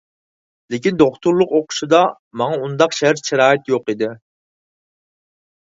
لېكىن، 0.73 0.95
دوكتورلۇق 1.01 1.53
ئوقۇشىدا 1.59 2.01
ماڭا 2.43 2.59
ئۇنداق 2.63 2.99
شەرت-شارائىت 3.01 3.71
يوق 3.75 3.95
ئىدى. 3.95 4.15